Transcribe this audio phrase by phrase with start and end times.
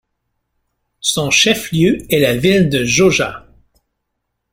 [1.01, 3.45] Son chef-lieu est la ville de Jauja.